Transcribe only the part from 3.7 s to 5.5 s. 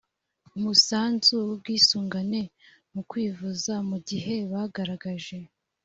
mu gihe bagaragaje